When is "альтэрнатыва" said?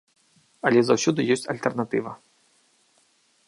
1.53-2.11